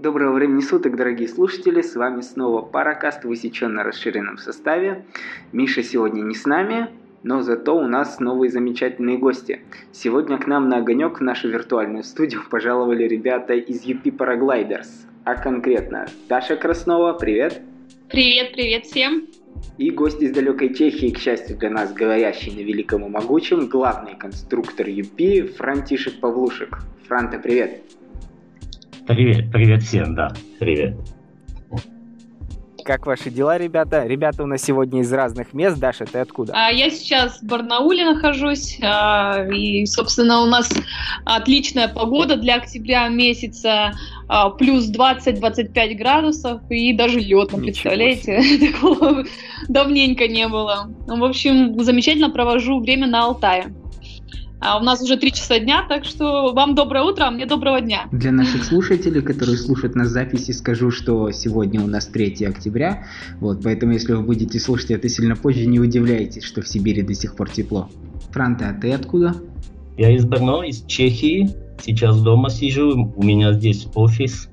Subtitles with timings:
[0.00, 1.82] Доброго времени суток, дорогие слушатели!
[1.82, 5.04] С вами снова Паракаст в усеченно расширенном составе.
[5.52, 6.88] Миша сегодня не с нами,
[7.22, 9.60] но зато у нас новые замечательные гости.
[9.92, 14.88] Сегодня к нам на огонек в нашу виртуальную студию пожаловали ребята из UP Paragliders.
[15.24, 17.60] А конкретно Даша Краснова, привет!
[18.08, 19.26] Привет, привет всем!
[19.76, 24.14] И гость из далекой Чехии, к счастью для нас, говорящий на великом и могучем, главный
[24.14, 26.78] конструктор UP Франтишек Павлушек.
[27.06, 27.82] Франта, привет!
[29.10, 30.94] Привет, привет всем, да, привет.
[32.84, 34.06] Как ваши дела, ребята?
[34.06, 35.80] Ребята у нас сегодня из разных мест.
[35.80, 36.52] Даша, ты откуда?
[36.54, 38.78] А, я сейчас в Барнауле нахожусь.
[38.80, 40.72] А, и, собственно, у нас
[41.24, 43.94] отличная погода для октября месяца.
[44.28, 48.40] А, плюс 20-25 градусов и даже лед, представляете?
[48.72, 49.24] Такого
[49.68, 50.88] давненько не было.
[51.08, 53.74] Ну, в общем, замечательно провожу время на Алтае.
[54.60, 57.80] А у нас уже три часа дня, так что вам доброе утро, а мне доброго
[57.80, 58.08] дня.
[58.12, 63.06] Для наших слушателей, которые слушают нас записи, скажу, что сегодня у нас 3 октября.
[63.40, 67.14] Вот, поэтому, если вы будете слушать это сильно позже, не удивляйтесь, что в Сибири до
[67.14, 67.88] сих пор тепло.
[68.32, 69.34] Франта, а ты откуда?
[69.96, 71.50] Я из Брно, из Чехии.
[71.82, 74.50] Сейчас дома сижу, у меня здесь офис.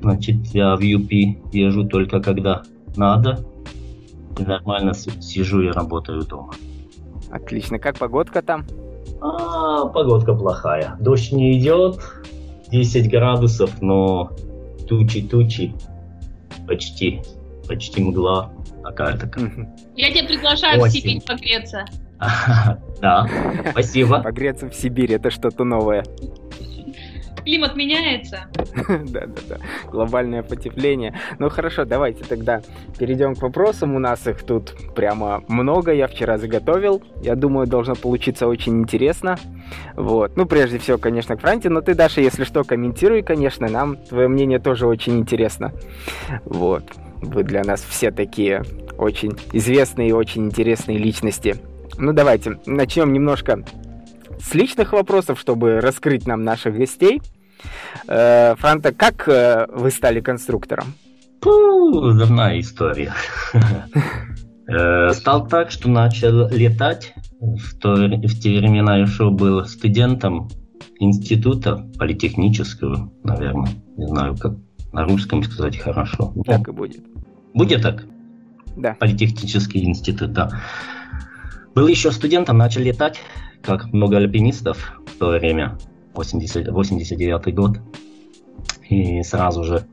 [0.00, 1.10] Значит, я в UP
[1.52, 2.62] езжу только когда
[2.96, 3.44] надо.
[4.38, 6.54] И нормально сижу и работаю дома.
[7.30, 7.80] Отлично.
[7.80, 8.64] Как погодка там?
[9.26, 10.96] А, погодка плохая.
[11.00, 11.98] Дождь не идет,
[12.70, 14.30] 10 градусов, но
[14.86, 15.72] тучи-тучи,
[16.66, 17.22] почти,
[17.66, 18.52] почти мгла
[18.82, 19.30] какая-то.
[19.96, 20.90] Я тебя приглашаю Осень.
[20.90, 21.84] в Сибирь погреться.
[23.00, 23.28] Да,
[23.72, 24.20] спасибо.
[24.22, 26.04] Погреться в Сибирь, это что-то новое
[27.44, 28.46] климат меняется.
[28.88, 29.58] Да-да-да,
[29.90, 31.18] глобальное потепление.
[31.38, 32.62] Ну хорошо, давайте тогда
[32.98, 33.94] перейдем к вопросам.
[33.94, 37.02] У нас их тут прямо много, я вчера заготовил.
[37.22, 39.36] Я думаю, должно получиться очень интересно.
[39.94, 40.36] Вот.
[40.36, 44.28] Ну, прежде всего, конечно, к Франте, но ты, Даша, если что, комментируй, конечно, нам твое
[44.28, 45.72] мнение тоже очень интересно.
[46.44, 46.84] Вот.
[47.20, 48.62] Вы для нас все такие
[48.98, 51.56] очень известные и очень интересные личности.
[51.96, 53.64] Ну, давайте начнем немножко
[54.40, 57.20] с личных вопросов, чтобы раскрыть нам наших гостей.
[58.06, 60.94] Э, Франта, как э, вы стали конструктором?
[61.42, 63.12] Фу, давная история.
[64.66, 67.12] Э, стал так, что начал летать.
[67.38, 70.48] В, то, в те времена еще был студентом
[70.98, 73.68] института политехнического, наверное.
[73.98, 74.54] Не знаю, как
[74.90, 76.32] на русском сказать хорошо.
[76.46, 77.04] Так и будет.
[77.52, 78.04] Будет так?
[78.76, 78.94] Да.
[78.94, 80.50] Политехнический институт, да.
[81.74, 83.20] Был еще студентом, начал летать,
[83.64, 85.78] как много альпинистов в то время.
[86.14, 87.80] 80, 89 год.
[88.88, 89.84] И сразу же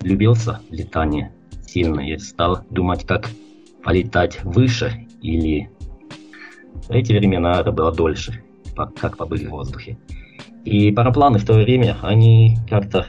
[0.00, 1.32] влюбился в летание
[1.66, 3.28] сильно и стал думать, как
[3.82, 5.70] полетать выше или
[6.88, 8.42] в эти времена это было дольше,
[8.76, 9.98] как побыть в воздухе.
[10.64, 13.06] И парапланы в то время, они как-то,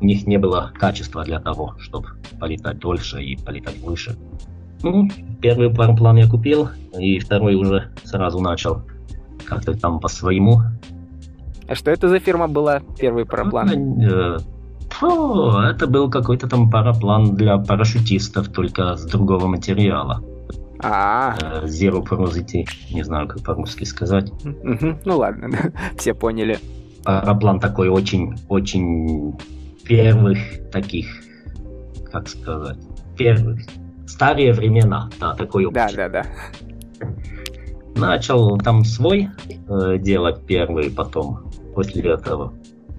[0.00, 4.16] у них не было качества для того, чтобы полетать дольше и полетать выше.
[4.82, 5.08] Ну,
[5.40, 8.82] первый параплан я купил, и второй уже сразу начал
[9.48, 10.62] как-то там по своему
[11.68, 14.00] а что это за фирма была, первый параплан?
[14.02, 14.38] Э,
[15.02, 20.24] О, это был какой-то там параплан для парашютистов, только с другого материала.
[20.82, 21.66] А, -а, -а.
[21.66, 24.32] Zero Porosity, не знаю, как по-русски сказать.
[25.04, 25.50] Ну ладно,
[25.98, 26.58] все поняли.
[27.04, 29.36] Параплан такой очень, очень
[29.84, 30.38] первых
[30.72, 31.06] таких,
[32.10, 32.78] как сказать,
[33.18, 33.60] первых,
[34.06, 35.70] старые времена, да, такой.
[35.70, 36.24] Да, да, да.
[37.98, 39.28] Начал там свой
[39.68, 42.52] э, делать первый, потом после этого.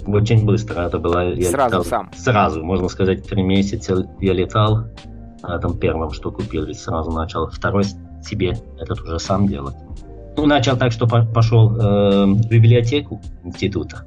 [0.05, 1.33] Очень быстро это было.
[1.33, 2.11] Я сразу летал, сам?
[2.15, 4.85] Сразу, можно сказать, три месяца я летал.
[5.41, 7.85] На этом первом, что купил, и сразу начал второй
[8.21, 9.75] себе этот уже сам делать.
[10.35, 14.05] Ну, начал так, что пошел э, в библиотеку института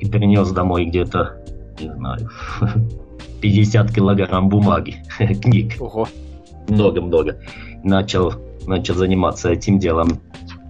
[0.00, 1.36] и принес домой где-то,
[1.80, 2.30] не знаю,
[3.40, 4.96] 50 килограмм бумаги,
[5.42, 5.74] книг.
[5.80, 6.08] Ого.
[6.68, 7.38] Много-много.
[7.82, 8.34] Начал,
[8.66, 10.20] начал заниматься этим делом,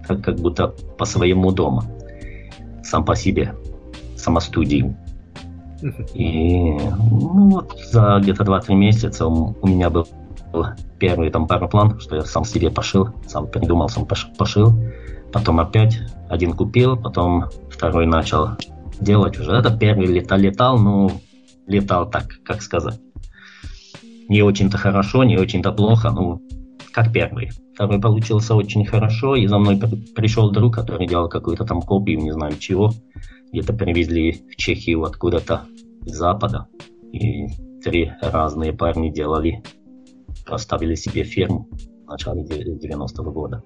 [0.07, 0.67] как, как будто
[0.97, 1.83] по своему дому
[2.87, 3.53] сам по себе,
[4.15, 4.95] самостудию.
[6.13, 10.07] И ну, вот за где-то 2-3 месяца у, у меня был
[10.97, 14.73] первый там параплан, что я сам себе пошил, сам придумал, сам пошил.
[15.31, 15.99] Потом опять
[16.29, 18.49] один купил, потом второй начал
[18.99, 19.51] делать уже.
[19.51, 21.11] Это первый летал, летал, ну,
[21.67, 22.99] летал так, как сказать.
[24.29, 26.41] Не очень-то хорошо, не очень-то плохо, ну,
[26.91, 27.49] как первый.
[27.73, 29.79] Второй получился очень хорошо, и за мной
[30.15, 32.91] пришел друг, который делал какую-то там копию, не знаю чего.
[33.51, 35.61] Где-то привезли в Чехию откуда-то
[36.01, 36.67] с запада.
[37.13, 37.47] И
[37.83, 39.63] три разные парни делали,
[40.45, 41.69] поставили себе фирму
[42.05, 43.63] в начале 90-го года.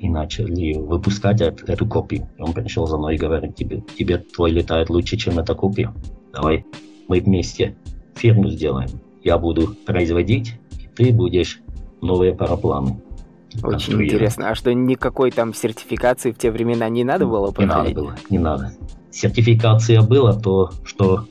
[0.00, 2.28] И начали выпускать эту, эту копию.
[2.38, 5.94] Он пришел за мной и говорит, тебе, тебе твой летает лучше, чем эта копия.
[6.32, 6.64] Давай
[7.08, 7.76] мы вместе
[8.14, 9.03] фирму сделаем.
[9.24, 11.60] Я буду производить, и ты будешь
[12.02, 13.00] новые парапланы.
[13.62, 14.50] Очень интересно.
[14.50, 17.96] А что, никакой там сертификации в те времена не надо было проходить?
[17.96, 18.72] Не надо было, не надо.
[19.10, 21.26] Сертификация была то, что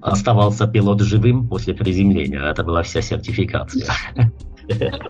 [0.00, 2.42] оставался пилот живым после приземления.
[2.42, 3.86] Это была вся сертификация.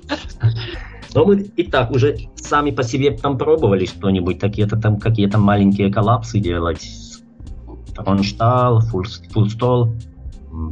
[1.14, 5.92] Но мы и так уже сами по себе там пробовали что-нибудь, такие-то там какие-то маленькие
[5.92, 6.88] коллапсы делать.
[7.96, 9.92] Ронштал, фулстол.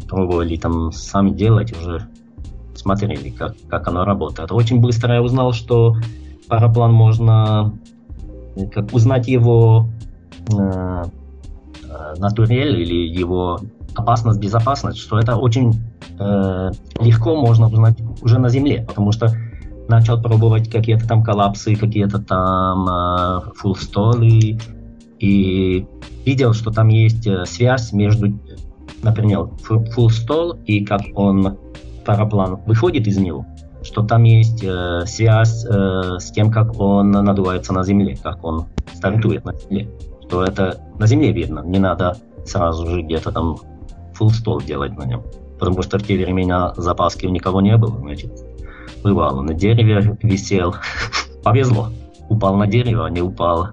[0.09, 2.09] Пробовали там сами делать уже.
[2.75, 4.53] Смотрели, как, как оно работает.
[4.53, 5.97] Очень быстро я узнал, что
[6.49, 7.77] параплан можно
[8.73, 9.89] как узнать его
[10.53, 11.03] э,
[11.85, 13.61] э натурель или его
[13.95, 15.75] опасность, безопасность, что это очень
[16.19, 16.71] э,
[17.01, 19.33] легко можно узнать уже на Земле, потому что
[19.89, 24.59] начал пробовать какие-то там коллапсы, какие-то там э, фулстолы,
[25.19, 25.87] и
[26.25, 28.39] видел, что там есть э, связь между,
[29.03, 29.49] например,
[29.93, 31.59] фулстол и как он,
[32.05, 33.47] параплан, выходит из него,
[33.83, 38.67] что там есть э, связь э, с тем, как он надувается на Земле, как он
[38.93, 39.89] стартует на Земле.
[40.27, 43.57] Что это на Земле видно, не надо сразу же где-то там
[44.19, 45.23] full стол делать на нем.
[45.59, 48.33] Потому что в те времена запаски у никого не было, значит,
[49.03, 50.75] бывало, на дереве висел.
[51.43, 51.89] Повезло.
[52.29, 53.69] Упал на дерево, а не упал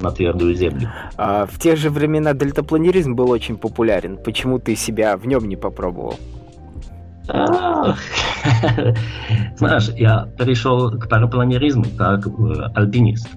[0.00, 0.88] на твердую землю.
[1.16, 4.16] А в те же времена дельтапланеризм был очень популярен.
[4.16, 6.16] Почему ты себя в нем не попробовал?
[9.56, 12.30] Знаешь, я пришел к парапланеризму как э,
[12.74, 13.28] альпинист.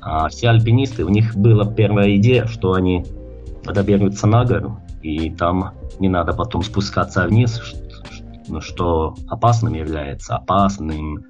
[0.00, 3.04] А все альпинисты, у них была первая идея, что они
[3.64, 11.24] доберутся на гору, и там не надо потом спускаться вниз, что, что опасным является, опасным,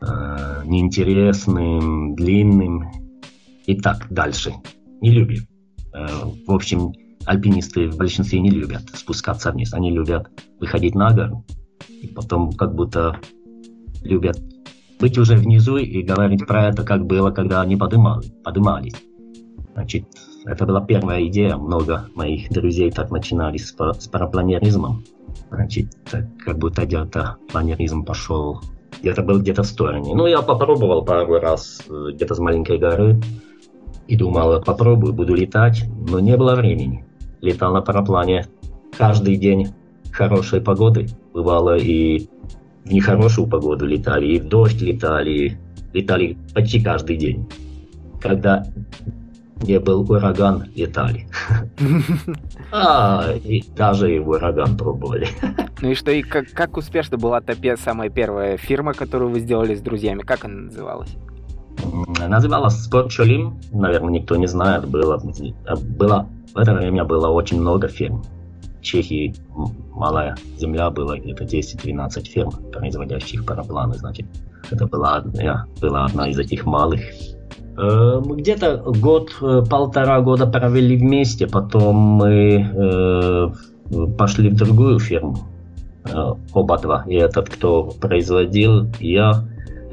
[0.00, 2.90] э, неинтересным, длинным
[3.66, 4.52] и так дальше.
[5.00, 5.46] Не любим.
[5.94, 6.06] Э,
[6.46, 6.92] в общем,
[7.24, 10.28] альпинисты в большинстве не любят спускаться вниз, они любят
[10.60, 11.44] выходить на гору,
[11.88, 13.18] и потом как будто
[14.02, 14.38] любят
[15.00, 18.94] быть уже внизу и говорить про это, как было, когда они подымали, подымались.
[19.74, 20.06] Значит,
[20.46, 21.56] это была первая идея.
[21.56, 25.04] Много моих друзей так начинали с, с парапланеризмом.
[25.50, 28.60] Значит, так, как будто где-то планеризм пошел.
[29.00, 30.14] Где-то был где-то в стороне.
[30.14, 33.20] Ну, я попробовал пару раз э, где-то с маленькой горы.
[34.06, 35.84] И думал, попробую, буду летать.
[36.08, 37.04] Но не было времени.
[37.40, 38.46] Летал на параплане
[38.96, 39.68] каждый день
[40.12, 41.08] хорошей погоды.
[41.32, 42.28] Бывало и
[42.84, 45.58] в нехорошую погоду летали, и в дождь летали.
[45.92, 47.48] Летали почти каждый день.
[48.20, 48.64] Когда
[49.64, 51.26] где был ураган, летали.
[52.76, 55.28] А, и даже и в ураган пробовали.
[55.80, 59.74] Ну и что, и как, как успешно была та самая первая фирма, которую вы сделали
[59.74, 60.22] с друзьями?
[60.22, 61.14] Как она называлась?
[62.28, 64.88] Называлась Спорт Шолим, наверное, никто не знает.
[64.88, 65.20] Было,
[65.98, 68.22] было, в это время было очень много фирм.
[68.80, 69.34] В Чехии
[69.92, 74.26] малая земля была где-то 10-12 фирм, производящих парапланы, значит.
[74.70, 77.00] Это была, я, была одна из этих малых
[77.76, 79.62] Э, мы где-то год, э,
[80.20, 83.48] года провели вместе, потом мы э,
[84.16, 85.38] пошли в другую фирму,
[86.52, 87.04] оба два.
[87.06, 89.44] И этот, кто производил, я,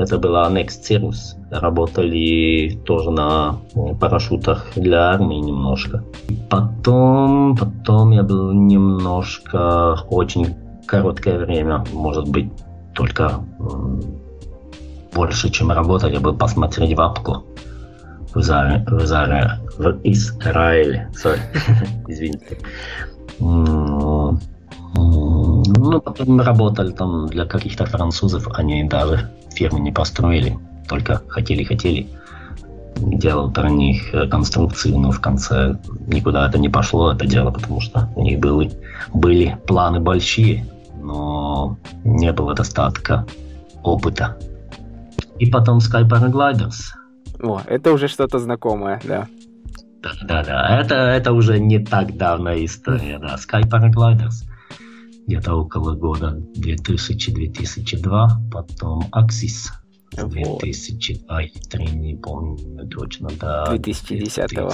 [0.01, 1.36] это была Annex Cirrus.
[1.51, 3.57] Работали тоже на
[4.00, 6.03] парашютах для армии немножко.
[6.50, 10.55] Потом, потом я был немножко, очень
[10.86, 12.51] короткое время, может быть,
[12.93, 13.39] только
[15.13, 17.43] больше, чем работать, я был посмотреть в апку
[18.34, 21.10] в, Заре, в, Заре, в Израиле.
[21.13, 21.39] Sorry.
[22.08, 22.58] Извините.
[23.39, 24.39] Ну,
[26.01, 32.08] потом работали там для каких-то французов, они даже фирмы не построили, только хотели-хотели.
[32.98, 35.77] Делал про них конструкции, но в конце
[36.08, 38.72] никуда это не пошло, это дело, потому что у них были,
[39.13, 40.65] были планы большие,
[41.01, 43.25] но не было достатка
[43.81, 44.38] опыта.
[45.39, 46.93] И потом Sky Paragliders–
[47.41, 49.27] о, это уже что-то знакомое, да.
[50.03, 50.79] Да, да, да.
[50.79, 53.36] Это, это уже не так давняя история, да.
[53.36, 54.46] Sky Paragliders.
[55.31, 58.27] Где-то около года 2000-2002.
[58.51, 59.71] Потом Axis.
[60.17, 60.59] Вот.
[60.59, 63.63] 2002 или 2003, не помню точно, да.
[63.69, 64.73] 2010-го.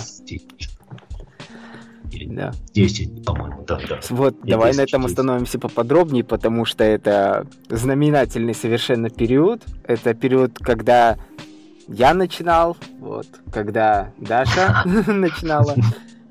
[2.33, 2.51] Да.
[2.73, 3.99] 10, по-моему, да, да.
[4.09, 9.61] Вот, И давай на этом остановимся поподробнее, потому что это знаменательный совершенно период.
[9.83, 11.17] Это период, когда
[11.87, 15.75] я начинал, вот, когда Даша начинала.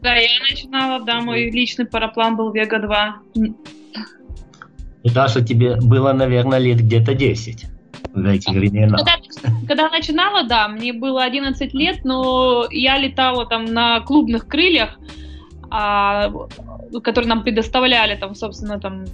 [0.00, 3.16] Да, я начинала, да, мой личный параплан был Вега 2.
[5.12, 7.66] Даша, тебе было, наверное, лет где-то 10
[8.12, 8.96] в эти времена.
[8.96, 9.12] Когда,
[9.68, 14.98] когда начинала, да, мне было 11 лет, но я летала там на клубных крыльях,
[15.70, 16.32] а,
[17.02, 19.04] которые нам предоставляли, там, собственно, там,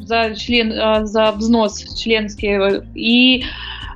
[0.00, 2.82] за, член, а, за взнос членский.
[2.94, 3.44] И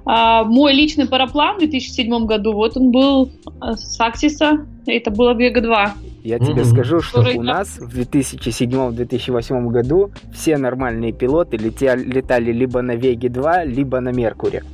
[0.04, 5.60] а, мой личный параплан в 2007 году, вот он был с Аксиса, это было Вега
[5.60, 5.94] 2.
[6.26, 6.64] Я тебе mm-hmm.
[6.64, 7.38] скажу, что Который...
[7.38, 14.00] у нас в 2007-2008 году все нормальные пилоты летя- летали либо на Веге 2, либо
[14.00, 14.64] на Меркуре.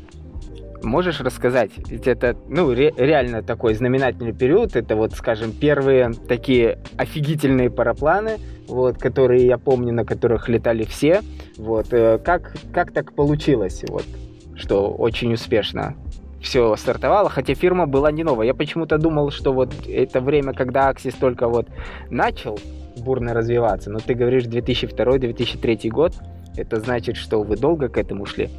[0.82, 1.72] Можешь рассказать?
[1.88, 4.76] Ведь это, ну, ре- реально такой знаменательный период.
[4.76, 11.20] Это вот, скажем, первые такие офигительные парапланы, вот, которые я помню, на которых летали все.
[11.58, 14.06] Вот, э, как, как так получилось, вот,
[14.54, 15.96] что очень успешно
[16.42, 18.46] все стартовало, хотя фирма была не новая.
[18.46, 21.68] Я почему-то думал, что вот это время, когда Axis только вот
[22.10, 22.58] начал
[22.96, 26.12] бурно развиваться, но ты говоришь 2002-2003 год,
[26.56, 28.50] это значит, что вы долго к этому шли?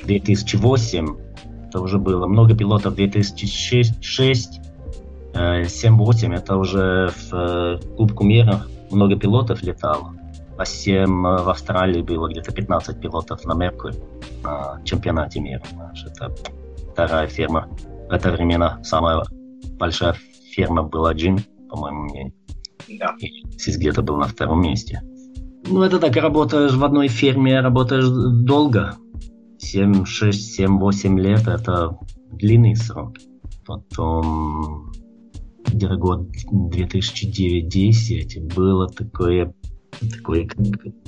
[0.05, 1.17] 2008
[1.69, 4.61] это уже было много пилотов 2006
[5.35, 10.15] 7-8 это уже в э, Кубку мира много пилотов летало.
[10.57, 13.97] А 7 в Австралии было где-то 15 пилотов на Меркури
[14.43, 15.63] на чемпионате мира.
[16.07, 16.33] Это
[16.93, 17.69] вторая фирма.
[18.09, 19.25] В это время самая
[19.79, 20.15] большая
[20.53, 22.35] фирма была Джин, по моему мнению.
[23.01, 23.17] Да.
[23.19, 25.03] И где-то был на втором месте.
[25.67, 28.07] Ну, это так, работаешь в одной фирме, работаешь
[28.45, 28.95] долго,
[29.65, 31.99] 7, 6, 7, 8 лет это
[32.33, 33.17] длинный срок.
[33.67, 34.93] Потом
[35.67, 39.55] где-то год 2009-10 было такое
[40.17, 40.49] такое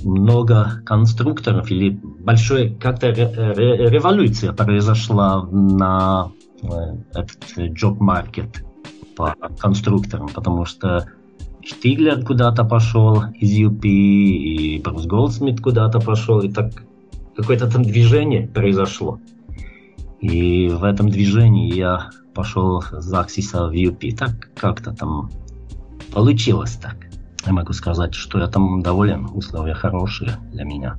[0.03, 6.31] много конструкторов или большая как-то революция произошла на
[6.63, 6.67] э,
[7.13, 8.63] этот job market
[9.15, 11.05] по конструкторам, потому что
[11.65, 16.71] Штиглер куда-то пошел из UP, и Брус Голдсмит куда-то пошел, и так
[17.37, 19.19] какое-то там движение произошло.
[20.19, 24.15] И в этом движении я пошел с Аксиса в UP.
[24.15, 25.29] Так как-то там
[26.11, 26.95] получилось так.
[27.45, 29.27] Я могу сказать, что я там доволен.
[29.33, 30.97] Условия хорошие для меня.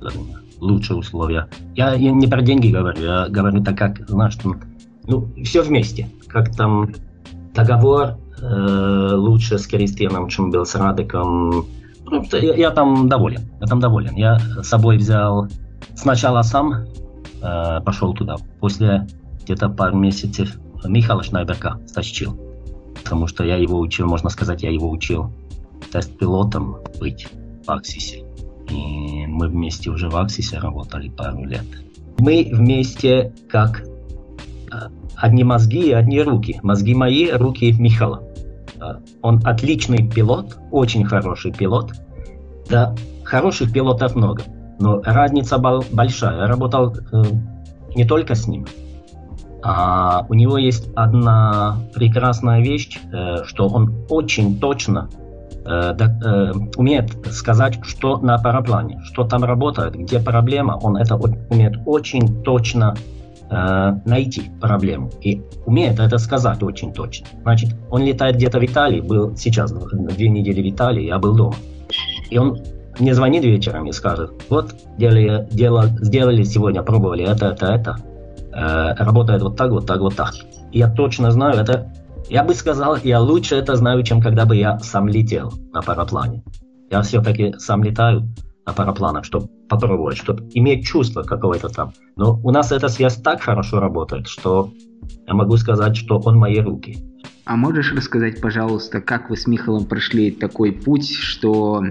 [0.00, 0.38] Для меня.
[0.60, 1.48] Лучшие условия.
[1.74, 4.62] Я, я не про деньги говорю, я говорю так, как, знаешь, там,
[5.04, 6.08] ну, все вместе.
[6.28, 6.92] Как там
[7.54, 11.66] договор э, лучше с Кристианом, чем был с Радиком.
[12.06, 13.42] Просто я, я там доволен.
[13.60, 14.14] Я там доволен.
[14.14, 15.48] Я с собой взял
[15.96, 16.84] Сначала сам
[17.42, 19.06] э, пошел туда, после
[19.42, 22.38] где-то пару месяцев Михаила Шнайберга стащил.
[23.02, 25.30] Потому что я его учил, можно сказать, я его учил
[25.92, 27.28] тест-пилотом быть
[27.64, 28.24] в Аксисе.
[28.68, 31.64] И мы вместе уже в Аксисе работали пару лет.
[32.18, 36.58] Мы вместе как э, одни мозги и одни руки.
[36.62, 38.22] Мозги мои, руки Михаила.
[38.80, 41.92] Э, он отличный пилот, очень хороший пилот.
[42.68, 44.42] Да, хороших пилотов много.
[44.78, 46.40] Но разница большая.
[46.40, 47.22] Я работал э,
[47.94, 48.66] не только с ним.
[49.62, 55.08] А у него есть одна прекрасная вещь, э, что он очень точно
[55.64, 60.78] э, э, умеет сказать, что на параплане, что там работает, где проблема.
[60.82, 62.94] Он это умеет очень точно
[63.50, 65.10] э, найти проблему.
[65.22, 67.26] И умеет это сказать очень точно.
[67.42, 71.56] Значит, он летает где-то в Италии, был сейчас две недели в Италии, я был дома.
[72.30, 72.58] И он
[72.98, 77.96] мне звонит вечером и скажет, вот делали, дело, сделали сегодня, пробовали это, это, это,
[78.52, 80.34] э, работает вот так, вот так, вот так.
[80.72, 81.92] Я точно знаю, это,
[82.28, 86.42] я бы сказал, я лучше это знаю, чем когда бы я сам летел на параплане.
[86.90, 88.28] Я все-таки сам летаю
[88.64, 91.92] на парапланах, чтобы попробовать, чтобы иметь чувство какое-то там.
[92.16, 94.70] Но у нас эта связь так хорошо работает, что
[95.26, 96.98] я могу сказать, что он мои руки.
[97.46, 101.84] А можешь рассказать, пожалуйста, как вы с Михалом прошли такой путь, что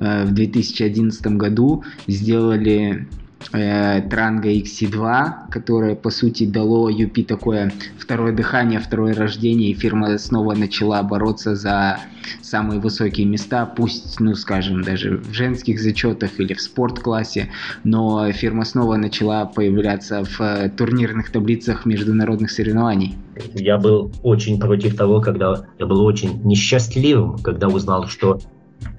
[0.00, 3.06] э, в 2011 году сделали
[3.52, 10.18] э, Транго XC2, которое, по сути, дало UP такое второе дыхание, второе рождение, и фирма
[10.18, 11.98] снова начала бороться за
[12.42, 17.50] самые высокие места, пусть, ну, скажем, даже в женских зачетах или в спорт-классе,
[17.84, 23.14] но фирма снова начала появляться в э, турнирных таблицах международных соревнований.
[23.54, 28.40] Я был очень против того, когда я был очень несчастливым, когда узнал, что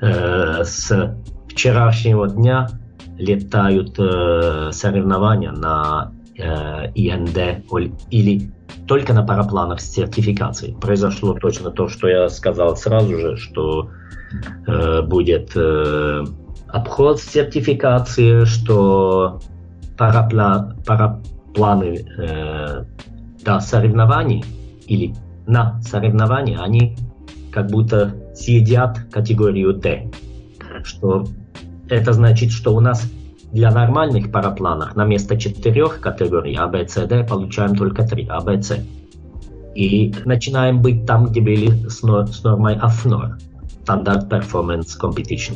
[0.02, 2.70] э, с вчерашнего дня
[3.18, 7.66] летают э, соревнования на э, ИНД
[8.10, 8.52] или
[8.88, 10.76] только на парапланах с сертификацией.
[10.76, 13.90] Произошло точно то, что я сказал сразу же, что
[14.68, 16.24] э, будет э,
[16.68, 19.40] обход сертификации, что
[19.98, 22.86] парапла, парапланы э,
[23.44, 24.44] до соревнований
[24.86, 25.14] или
[25.46, 26.96] на соревнования, они
[27.52, 30.12] как будто съедят категорию D.
[30.84, 31.26] Что
[31.90, 33.10] это значит, что у нас
[33.52, 38.42] для нормальных парапланов на место четырех категорий A, B, C, D получаем только три A,
[38.42, 38.84] B, C.
[39.76, 43.38] И начинаем быть там, где были с, нор с нормой AFNOR.
[43.88, 45.56] Standard Performance Competition.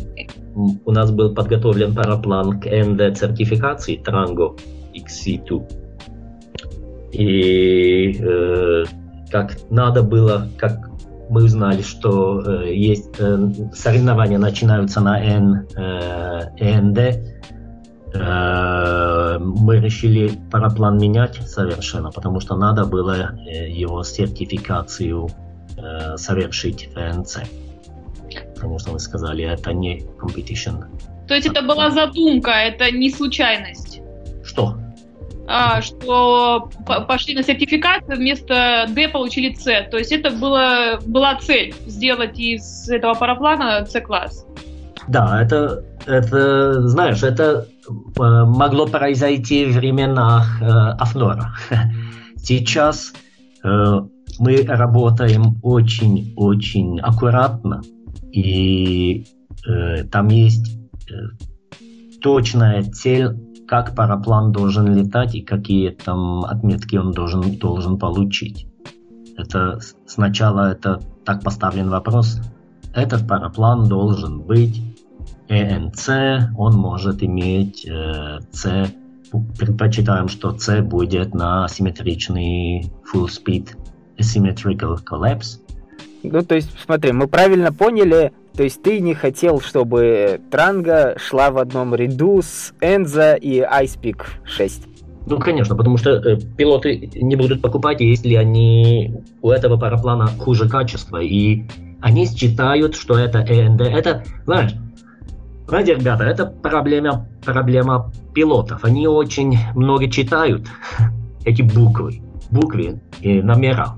[0.85, 4.57] У нас был подготовлен параплан к ND сертификации Trango
[4.95, 5.81] XC2.
[7.11, 8.85] И э,
[9.29, 10.90] как надо было, как
[11.31, 16.97] мы узнали, что э, есть э, соревнования начинаются на N, э, END,
[18.13, 25.29] э, мы решили параплан менять совершенно, потому что надо было э, его сертификацию
[25.77, 27.37] э, совершить в НЦ.
[28.55, 30.83] Потому что вы сказали, это не competition.
[31.29, 34.01] То есть это была задумка, это не случайность?
[34.43, 34.80] Что?
[35.47, 36.69] А, что
[37.07, 39.87] пошли на сертификацию, вместо D получили C.
[39.89, 44.45] То есть это было, была цель сделать из этого параплана C-класс.
[45.07, 51.53] Да, это, это, знаешь, это э, могло произойти в временах э, Афнора.
[52.37, 53.11] Сейчас
[53.63, 54.01] э,
[54.39, 57.81] мы работаем очень-очень аккуратно,
[58.31, 59.25] и
[59.67, 60.77] э, там есть
[61.09, 61.13] э,
[62.21, 63.35] точная цель
[63.71, 68.67] как параплан должен летать и какие там отметки он должен, должен получить.
[69.37, 72.41] Это сначала это так поставлен вопрос.
[72.93, 74.83] Этот параплан должен быть
[75.47, 78.87] ЭНЦ, он может иметь э, C.
[79.57, 83.69] Предпочитаем, что C будет на симметричный full speed
[84.17, 85.60] asymmetrical collapse.
[86.23, 91.51] Ну, то есть, смотри, мы правильно поняли, то есть ты не хотел, чтобы Транга шла
[91.51, 94.87] в одном ряду с Энза и Icepeak 6?
[95.27, 100.67] Ну, конечно, потому что э, пилоты не будут покупать, если они у этого параплана хуже
[100.67, 101.21] качества.
[101.21, 101.63] И
[102.01, 103.81] они считают, что это ЭНД.
[103.81, 104.73] Это, знаешь,
[105.67, 108.83] знаете, ребята, это проблема, проблема пилотов.
[108.83, 110.67] Они очень много читают
[111.45, 112.21] эти буквы.
[112.49, 113.95] Буквы и номера.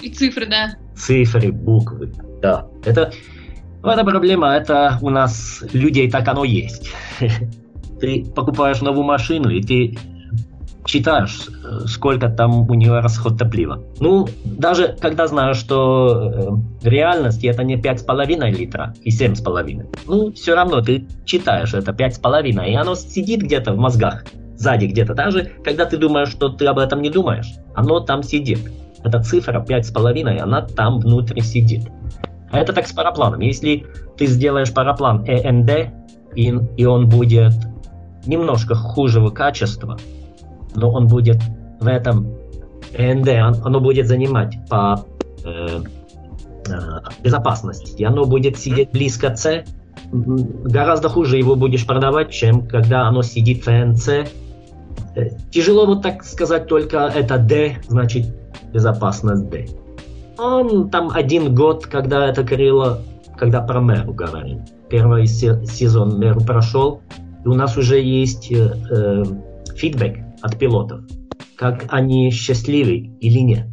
[0.00, 0.70] И цифры, да.
[0.96, 2.66] Цифры, буквы, да.
[2.84, 3.12] Это
[3.82, 6.92] ну, эта проблема, это у нас людей так оно есть.
[8.00, 9.96] Ты покупаешь новую машину, и ты
[10.84, 11.48] читаешь,
[11.86, 13.80] сколько там у нее расход топлива.
[14.00, 20.32] Ну, даже когда знаешь, что э, в реальности это не 5,5 литра и 7,5, ну,
[20.32, 24.24] все равно ты читаешь это 5,5, и оно сидит где-то в мозгах,
[24.56, 25.14] сзади где-то.
[25.14, 28.58] Даже когда ты думаешь, что ты об этом не думаешь, оно там сидит.
[29.04, 31.88] Эта цифра 5,5, она там внутри сидит.
[32.50, 33.40] А это так с парапланом.
[33.40, 33.86] Если
[34.16, 35.90] ты сделаешь параплан END,
[36.36, 37.54] и, и он будет
[38.26, 39.98] немножко хужего качества,
[40.74, 41.38] но он будет
[41.80, 42.34] в этом
[42.92, 43.28] END,
[43.64, 45.04] оно будет занимать по
[45.44, 45.80] э,
[46.68, 46.72] э,
[47.22, 49.64] безопасности, и оно будет сидеть близко C,
[50.12, 54.28] гораздо хуже его будешь продавать, чем когда оно сидит в NC.
[55.16, 58.26] Э, тяжело вот так сказать только это D, значит
[58.72, 59.66] безопасность D.
[60.38, 62.98] Он там один год, когда это крыло,
[63.36, 64.60] когда про Меру говорим.
[64.88, 67.00] Первый сезон Меру прошел,
[67.44, 69.24] и у нас уже есть э, э,
[69.74, 71.00] фидбэк от пилотов,
[71.56, 73.68] как они счастливы или нет,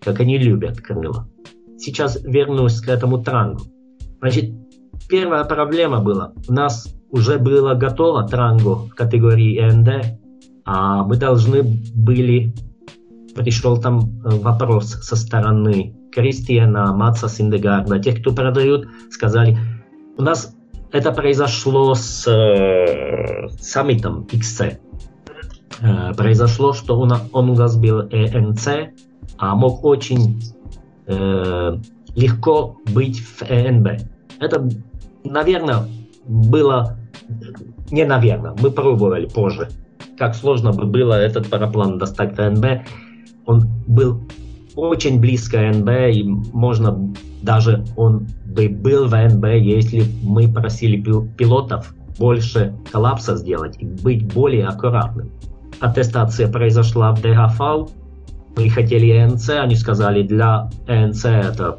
[0.00, 1.26] как они любят крыло.
[1.78, 3.62] Сейчас вернусь к этому трангу.
[4.20, 4.52] Значит,
[5.08, 10.18] первая проблема была, у нас уже было готово трангу в категории НД,
[10.64, 11.62] а мы должны
[11.94, 12.54] были,
[13.38, 19.56] пришел там э, вопрос со стороны Кристиана, Матса, Синдегарда, тех, кто продают, сказали,
[20.16, 20.54] у нас
[20.90, 24.78] это произошло с э, саммитом XC.
[25.80, 28.68] Э, произошло, что он, он у нас был ЭНЦ,
[29.38, 30.40] а мог очень
[31.06, 31.78] э,
[32.16, 34.02] легко быть в ЭНБ.
[34.40, 34.68] Это,
[35.24, 35.84] наверное,
[36.26, 36.96] было...
[37.90, 39.68] Не наверное, мы пробовали позже.
[40.18, 42.86] Как сложно бы было этот параплан достать в ЭНБ.
[43.48, 44.20] Он был
[44.76, 51.02] очень близко НБ, и можно даже он бы был в НБ, если мы просили
[51.36, 55.30] пилотов больше коллапса сделать и быть более аккуратным.
[55.80, 57.90] Аттестация произошла в ДГФ,
[58.56, 61.78] мы хотели ЭНЦ, они сказали, для ЭНЦ это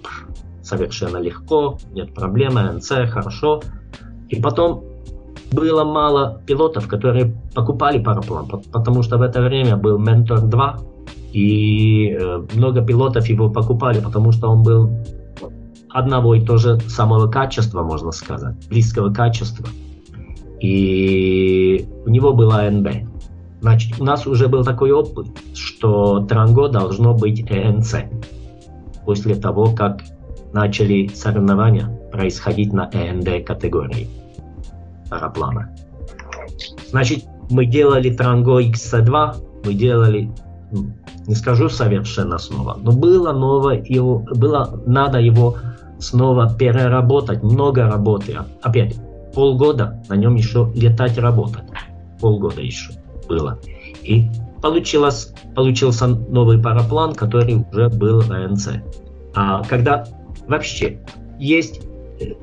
[0.63, 3.61] совершенно легко, нет проблем, ЭНЦ хорошо.
[4.29, 4.83] И потом
[5.51, 10.79] было мало пилотов, которые покупали параплан, потому что в это время был Ментор 2,
[11.33, 14.89] и э, много пилотов его покупали, потому что он был
[15.89, 19.67] одного и того же самого качества, можно сказать, близкого качества.
[20.59, 22.87] И у него была НБ.
[23.61, 27.95] Значит, у нас уже был такой опыт, что Транго должно быть ЭНЦ.
[29.05, 30.01] После того, как
[30.53, 34.07] начали соревнования происходить на ЭНД категории
[35.09, 35.75] параплана.
[36.89, 40.31] Значит, мы делали Транго X2, мы делали,
[41.29, 45.57] не скажу совершенно снова, но было новое, его, было, надо его
[45.99, 48.39] снова переработать, много работы.
[48.63, 48.95] Опять,
[49.35, 51.65] полгода на нем еще летать работать.
[52.19, 52.93] Полгода еще
[53.27, 53.59] было.
[54.01, 54.27] И
[54.63, 58.69] получилось, получился новый параплан, который уже был в АНЦ.
[59.35, 60.07] А когда
[60.47, 60.99] вообще
[61.37, 61.81] есть,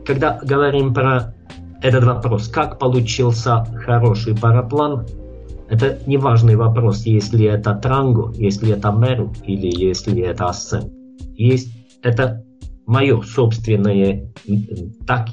[0.06, 1.34] когда говорим про
[1.82, 5.08] этот вопрос, как получился хороший параплан,
[5.68, 10.90] это не важный вопрос, если это Транго, если это Меру или если это Ассен.
[11.34, 12.44] Есть это
[12.86, 14.32] мое собственное,
[15.06, 15.28] так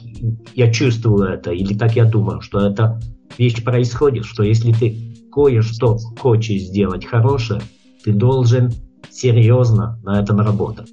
[0.55, 2.99] я чувствую это, или так я думаю, что эта
[3.37, 7.61] вещь происходит, что если ты кое-что хочешь сделать хорошее,
[8.03, 8.71] ты должен
[9.09, 10.91] серьезно на этом работать.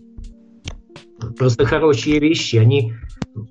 [1.39, 2.95] Просто хорошие вещи, они,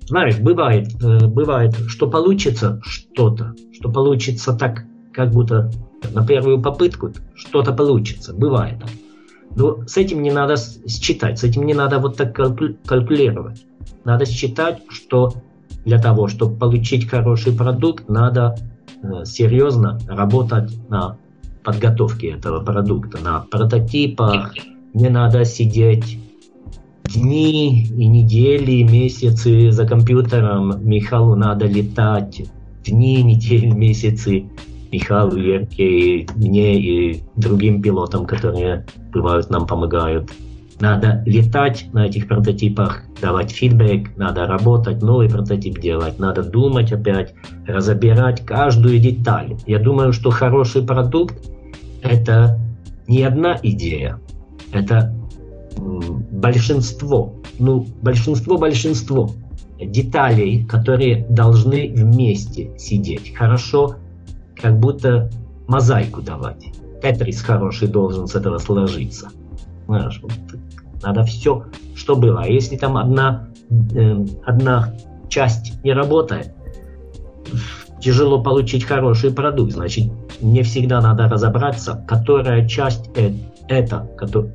[0.08, 5.70] знаешь, бывает, э, бывает, что получится что-то, что получится так, как будто
[6.12, 8.78] на первую попытку что-то получится, бывает.
[9.56, 13.64] Но с этим не надо считать, с этим не надо вот так калькулировать.
[14.04, 15.34] Надо считать, что
[15.84, 18.56] для того, чтобы получить хороший продукт, надо
[19.02, 21.16] э, серьезно работать на
[21.64, 24.54] подготовке этого продукта, на прототипах.
[24.94, 26.18] Не надо сидеть
[27.04, 30.86] дни и недели, и месяцы за компьютером.
[30.86, 32.42] Михалу надо летать
[32.84, 34.46] дни, недели, месяцы.
[34.92, 40.30] Михаилу, Ерке, мне и другим пилотам, которые бывают нам помогают.
[40.80, 47.34] Надо летать на этих прототипах, давать фидбэк, надо работать, новый прототип делать, надо думать опять,
[47.66, 49.56] разбирать каждую деталь.
[49.66, 51.36] Я думаю, что хороший продукт–
[52.02, 52.58] это
[53.06, 54.20] не одна идея,
[54.72, 55.14] это
[55.76, 59.32] большинство, ну, большинство-большинство
[59.78, 63.34] деталей, которые должны вместе сидеть.
[63.34, 63.96] Хорошо
[64.60, 65.30] как будто
[65.66, 66.66] мозаику давать.
[67.02, 69.28] Тетрис хороший должен с этого сложиться.
[69.86, 70.32] Знаешь, вот,
[71.02, 72.42] надо все, что было.
[72.42, 74.94] А если там одна, э, одна
[75.28, 76.52] часть не работает,
[78.00, 79.72] тяжело получить хороший продукт.
[79.72, 83.32] Значит, не всегда надо разобраться, которая часть э,
[83.68, 84.10] это,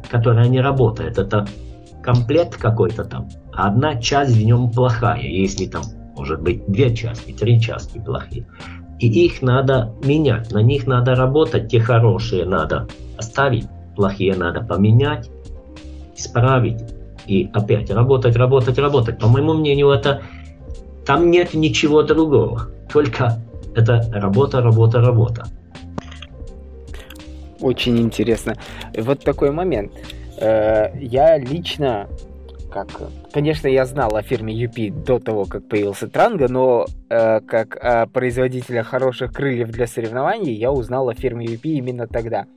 [0.09, 1.17] которая не работает.
[1.17, 1.47] Это
[2.03, 5.83] комплект какой-то там, а одна часть в нем плохая, если там
[6.15, 8.47] может быть две части, три части плохие.
[8.99, 15.29] И их надо менять, на них надо работать, те хорошие надо оставить, плохие надо поменять,
[16.15, 16.81] исправить.
[17.27, 19.19] И опять работать, работать, работать.
[19.19, 20.21] По моему мнению, это
[21.05, 22.67] там нет ничего другого.
[22.91, 23.41] Только
[23.75, 25.45] это работа, работа, работа.
[27.59, 28.55] Очень интересно.
[28.97, 29.91] Вот такой момент.
[30.37, 32.07] Э, я лично
[32.75, 33.09] как...
[33.31, 38.05] Конечно, я знал о фирме UP до того, как появился Транго, но э, как о
[38.07, 42.47] производителя хороших крыльев для соревнований я узнал о фирме UP именно тогда.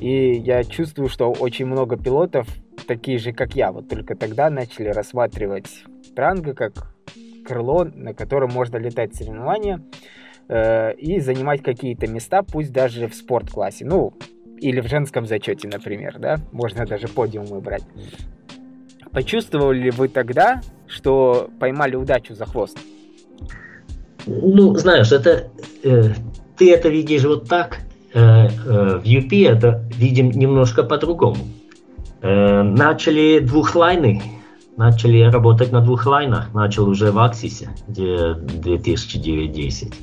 [0.00, 2.48] И я чувствую, что очень много пилотов,
[2.86, 6.94] такие же, как я, вот только тогда начали рассматривать Транго как
[7.46, 9.80] крыло, на котором можно летать соревнования
[10.48, 13.84] э, и занимать какие-то места, пусть даже в спорт-классе.
[13.84, 14.12] Ну,
[14.60, 17.84] или в женском зачете, например, да, можно даже подиумы брать.
[19.12, 22.78] Почувствовали ли вы тогда, что поймали удачу за хвост?
[24.26, 25.50] Ну, знаешь, это
[25.82, 26.12] э,
[26.56, 27.78] ты это видишь вот так.
[28.12, 31.46] Э, э, в UP это видим немножко по-другому.
[32.20, 34.22] Э, начали двухлайны,
[34.76, 39.94] начали работать на двух лайнах, начал уже в Аксисе, где 2009-10.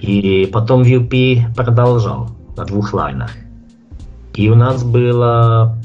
[0.00, 3.30] И потом в UP продолжал на двух лайнах.
[4.34, 5.76] И у нас было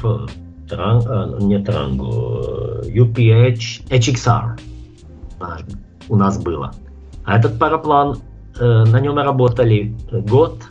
[0.72, 4.58] Тран, а, не Транго, UPH, HXR
[6.10, 6.72] у нас было.
[7.26, 8.20] А этот параплан,
[8.60, 10.62] э, на нем работали год,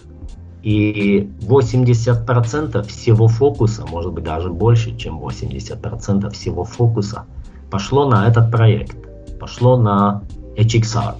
[0.62, 7.24] и 80% всего фокуса, может быть даже больше, чем 80% всего фокуса
[7.70, 8.96] пошло на этот проект,
[9.38, 10.22] пошло на
[10.56, 11.14] HXR.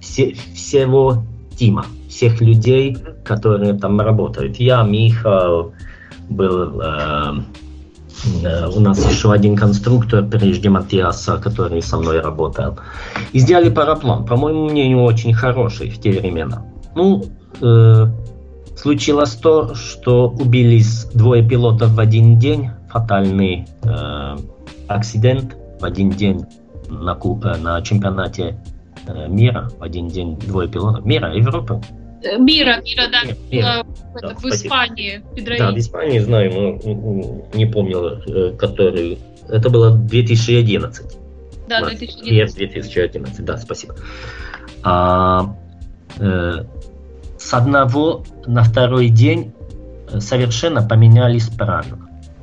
[0.00, 1.24] Все, всего
[1.56, 4.56] тима, всех людей, которые там работают.
[4.56, 5.70] Я, Миха,
[6.30, 7.32] был э,
[8.74, 12.78] у нас еще один конструктор, прежде Матиаса, который со мной работал.
[13.32, 16.64] И сделали параплан, по моему мнению, очень хороший в те времена.
[16.94, 17.24] Ну,
[17.60, 18.06] э,
[18.76, 24.36] случилось то, что убились двое пилотов в один день, фатальный э,
[24.88, 26.44] акцидент в один день
[26.88, 28.58] на, э, на чемпионате
[29.06, 31.80] э, мира, в один день двое пилотов, мира, Европы.
[32.38, 33.32] Мира, Мира, да.
[33.50, 33.86] Мира.
[34.20, 35.22] Да, в Испании.
[35.58, 39.18] Да, в Испании знаю, но не помню, э, который.
[39.48, 41.18] Это было 2011.
[41.68, 42.56] Да, 2011.
[42.56, 43.96] 2011, да, спасибо.
[44.82, 45.54] А,
[46.18, 46.64] э,
[47.38, 49.52] с одного на второй день
[50.10, 51.98] э, совершенно поменялись правила.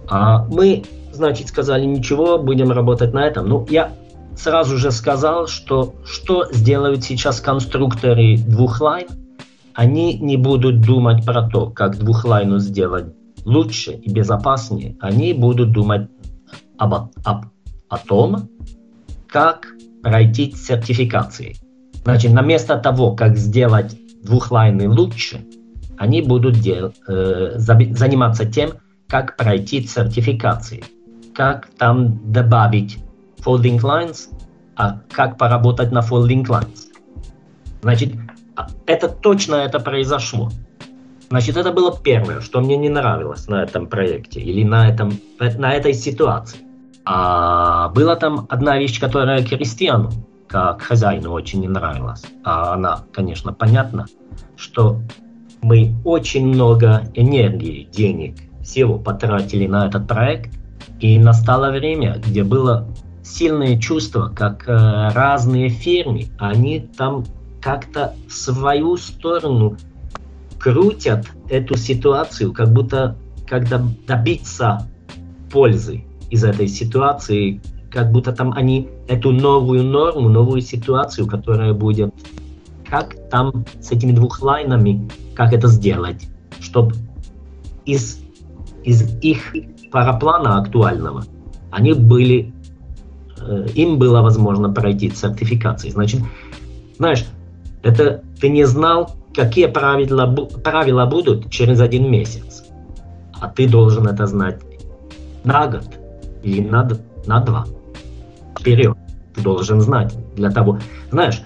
[0.08, 3.48] А мы, значит, сказали, ничего, будем работать на этом.
[3.48, 3.94] Ну, я
[4.36, 9.08] сразу же сказал, что что сделают сейчас конструкторы двухлайн,
[9.76, 13.14] они не будут думать про то, как двухлайну сделать
[13.46, 14.96] лучше и безопаснее.
[15.00, 16.10] Они будут думать
[16.78, 17.46] об, об,
[17.90, 18.50] о том,
[19.28, 19.68] как
[20.02, 21.56] пройти сертификации.
[22.04, 25.46] Значит, вместо того, как сделать двухлайны лучше,
[25.98, 28.72] они будут дел, э, заниматься тем,
[29.08, 30.84] как пройти сертификации,
[31.34, 32.98] как там добавить
[33.46, 34.30] folding lines,
[34.76, 36.88] а как поработать на folding lines.
[37.82, 38.14] Значит,
[38.86, 40.50] это точно это произошло.
[41.30, 45.74] Значит, это было первое, что мне не нравилось на этом проекте или на, этом, на
[45.74, 46.60] этой ситуации.
[47.06, 50.12] А была там одна вещь, которая Кристиану,
[50.48, 52.24] как хозяину, очень не нравилась.
[52.44, 54.06] А она, конечно, понятна,
[54.56, 55.02] что
[55.62, 60.54] мы очень много энергии, денег, всего потратили на этот проект,
[61.00, 62.88] и настало время, где было
[63.24, 67.26] сильное чувство, как э, разные фирмы, они там
[67.64, 69.78] как-то в свою сторону
[70.60, 73.16] крутят эту ситуацию, как будто
[73.48, 74.88] когда добиться
[75.52, 82.14] пользы из этой ситуации, как будто там они эту новую норму, новую ситуацию, которая будет,
[82.90, 86.28] как там с этими двух лайнами, как это сделать,
[86.60, 86.96] чтобы
[87.86, 88.20] из,
[88.84, 89.54] из их
[89.92, 91.26] параплана актуального
[91.72, 92.54] они были
[93.46, 95.90] Э, им было возможно пройти сертификации.
[95.90, 96.22] Значит,
[96.98, 97.26] знаешь,
[97.84, 100.26] это ты не знал, какие правила,
[100.64, 102.64] правила будут через один месяц.
[103.40, 104.60] А ты должен это знать
[105.44, 105.86] на год
[106.44, 106.90] или на,
[107.26, 107.66] на два.
[108.58, 108.98] Вперед.
[109.36, 110.80] Ты должен знать для того.
[111.12, 111.42] Знаешь,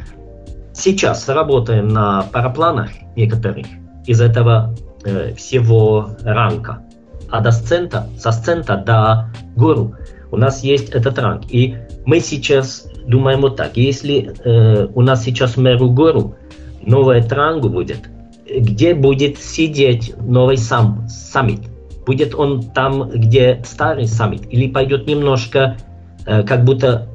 [0.73, 3.65] сейчас работаем на парапланах некоторых
[4.05, 6.83] из этого э, всего ранка.
[7.29, 9.95] А до сцента, со сцента до гору
[10.31, 11.45] у нас есть этот ранг.
[11.49, 13.77] И мы сейчас думаем вот так.
[13.77, 16.35] Если э, у нас сейчас мэру гору,
[16.81, 18.09] новая трангу будет,
[18.45, 21.61] где будет сидеть новый сам саммит?
[22.05, 24.43] Будет он там, где старый саммит?
[24.51, 25.77] Или пойдет немножко
[26.25, 27.07] э, как будто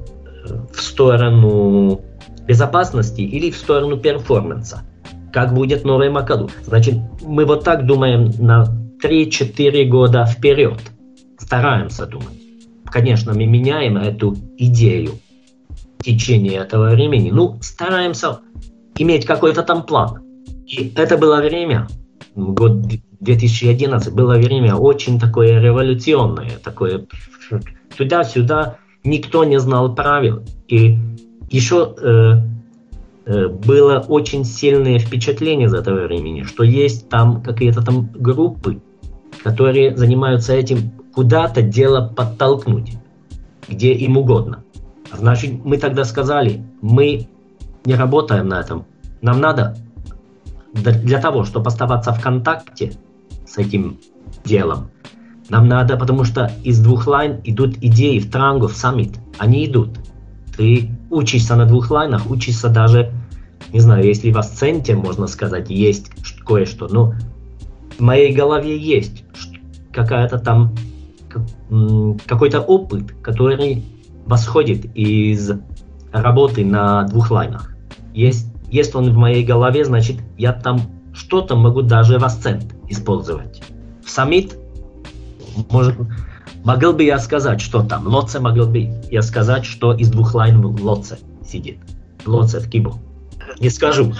[0.44, 2.00] э, в сторону
[2.46, 4.82] безопасности или в сторону перформанса?
[5.32, 6.50] Как будет новый Макаду?
[6.64, 8.66] Значит, мы вот так думаем на
[9.02, 10.78] 3-4 года вперед.
[11.38, 12.42] Стараемся думать
[12.92, 15.12] конечно, мы меняем эту идею
[16.02, 17.30] течение этого времени.
[17.30, 18.40] Ну, стараемся
[18.96, 20.22] иметь какой-то там план.
[20.66, 21.88] И это было время,
[22.34, 22.82] год
[23.20, 27.06] 2011, было время очень такое революционное, такое
[27.96, 30.42] туда-сюда, никто не знал правил.
[30.68, 30.98] И
[31.50, 32.34] еще э,
[33.26, 38.80] э, было очень сильное впечатление из этого времени, что есть там какие-то там группы,
[39.42, 42.94] которые занимаются этим куда-то дело подтолкнуть,
[43.68, 44.64] где им угодно.
[45.12, 47.28] Значит, мы тогда сказали, мы
[47.84, 48.86] не работаем на этом.
[49.20, 49.76] Нам надо
[50.72, 52.94] для того, чтобы оставаться в контакте
[53.46, 53.98] с этим
[54.44, 54.90] делом,
[55.48, 59.18] нам надо, потому что из двух line идут идеи в Trango, в Summit.
[59.38, 59.98] Они идут.
[60.56, 63.12] Ты учишься на двух line ах, учишься даже,
[63.72, 66.10] не знаю, если в Ascent е, можно сказать, есть
[66.46, 67.14] кое-что, но
[67.98, 69.24] в моей голове есть
[69.92, 70.74] какая-то там
[72.26, 73.84] какой-то опыт, который
[74.26, 75.52] восходит из
[76.12, 77.74] работы на двух line ах.
[78.14, 80.80] Есть, если он в моей голове, значит, я там
[81.12, 83.62] что-то могу даже в акцент использовать.
[84.04, 84.56] В саммит,
[85.70, 85.96] может,
[86.64, 90.64] могл бы я сказать, что там, лоце могл бы я сказать, что из двух лайн
[90.64, 91.78] лоце сидит.
[92.24, 92.98] Лоце в кибо.
[93.58, 94.12] Не скажу.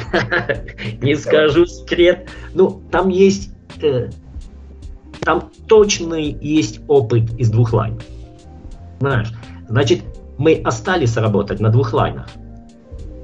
[1.01, 2.29] Не скажу секрет.
[2.55, 4.11] Ну, там есть э,
[5.21, 8.03] там точный есть опыт из двух лайнов.
[9.01, 9.33] Знаешь,
[9.73, 10.03] значит,
[10.37, 12.29] мы остались работать на двух лайнах.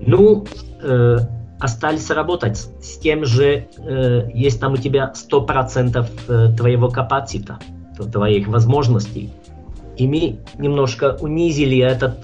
[0.00, 0.46] Ну,
[0.82, 1.18] э,
[1.60, 7.58] остались работать с тем же, э, есть там у тебя 100% э, твоего капацита,
[8.12, 9.30] твоих возможностей.
[9.98, 12.14] И мы немножко унизили этот,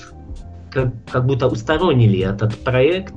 [0.70, 3.14] как, как будто усторонили этот проект,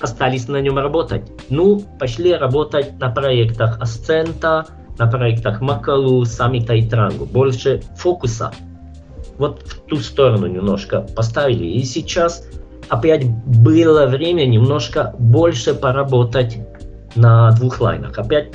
[0.00, 1.22] остались на нем работать.
[1.50, 4.66] Ну, пошли работать на проектах Ascenta,
[4.98, 7.26] на проектах Макалу, Саммита и Трангу.
[7.26, 8.50] Больше фокуса
[9.38, 11.64] вот в ту сторону немножко поставили.
[11.64, 12.48] И сейчас
[12.88, 16.58] опять было время немножко больше поработать
[17.14, 18.18] на двух лайнах.
[18.18, 18.52] Опять,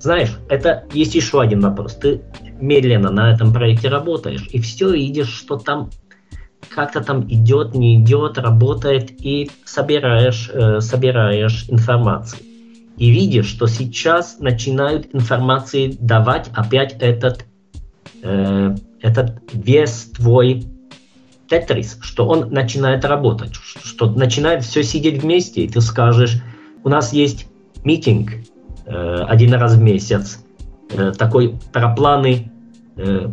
[0.00, 1.94] знаешь, это есть еще один вопрос.
[1.94, 2.22] Ты
[2.60, 5.90] медленно на этом проекте работаешь, и все видишь, что там
[6.68, 12.42] как-то там идет, не идет, работает, и собираешь, э, собираешь информацию.
[12.96, 17.46] И видишь, что сейчас начинают информации давать опять этот,
[18.22, 20.64] э, этот вес твой
[21.48, 26.42] тетрис, что он начинает работать, что начинает все сидеть вместе, и ты скажешь,
[26.84, 27.46] у нас есть
[27.84, 28.32] митинг
[28.86, 30.44] э, один раз в месяц,
[30.90, 32.50] э, такой про планы
[32.96, 33.28] э,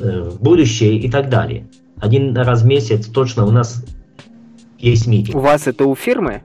[0.00, 1.68] э, будущее и так далее.
[2.00, 3.84] Один раз в месяц точно у нас
[4.78, 5.36] есть митинг.
[5.36, 6.42] У вас это у фирмы?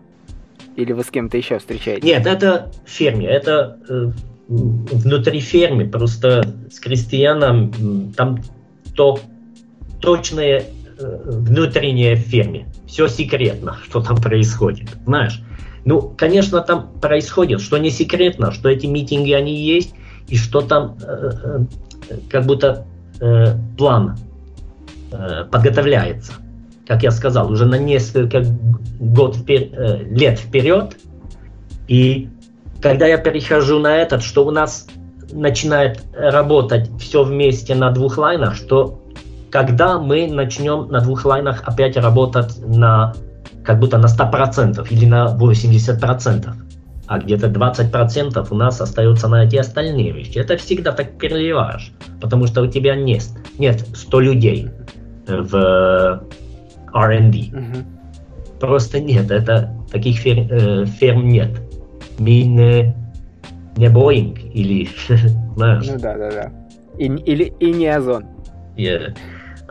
[0.76, 2.04] Или вы с кем-то еще встречаетесь?
[2.04, 3.26] Нет, это в ферме.
[3.26, 4.12] Это э,
[4.48, 5.86] внутри фермы.
[5.86, 8.42] Просто с крестьяном там
[8.96, 9.20] то
[10.00, 10.64] точное
[11.00, 12.68] э, внутреннее ферме.
[12.88, 14.90] Все секретно, что там происходит.
[15.06, 15.42] Знаешь?
[15.86, 19.94] Ну, конечно, там происходит, что не секретно, что эти митинги, они есть,
[20.28, 21.32] и что там э,
[22.10, 22.86] э, как будто
[23.20, 24.18] э, план
[25.12, 26.34] э, подготовляется.
[26.86, 28.44] Как я сказал, уже на несколько
[29.00, 30.98] год впер, э, лет вперед.
[31.88, 32.30] И
[32.82, 34.88] когда я перехожу на этот, что у нас
[35.32, 39.04] начинает работать все вместе на двух лайнах, что
[39.50, 43.14] когда мы начнем на двух лайнах опять работать на
[43.64, 46.54] как будто на 100% или на 80%,
[47.08, 50.38] а где-то 20% у нас остается на эти остальные вещи.
[50.38, 53.24] Это всегда так переливаешь, потому что у тебя нет,
[53.58, 54.70] нет 100 людей
[55.28, 56.24] в
[56.94, 57.58] R&D.
[57.58, 58.60] Угу.
[58.60, 61.62] Просто нет, это таких фер, э, ферм нет.
[62.20, 62.96] Мы не,
[63.78, 64.90] Boeing или,
[65.56, 65.86] знаешь.
[65.88, 66.52] Ну да, да, да.
[66.98, 68.26] И, или, и не Озон.
[68.76, 69.16] Yeah.